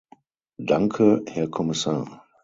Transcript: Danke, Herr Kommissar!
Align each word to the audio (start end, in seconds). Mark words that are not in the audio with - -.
Danke, 0.57 1.21
Herr 1.27 1.47
Kommissar! 1.47 2.25